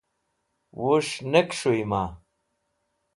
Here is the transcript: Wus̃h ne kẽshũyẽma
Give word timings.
Wus̃h 0.81 1.15
ne 1.31 1.41
kẽshũyẽma 1.47 2.03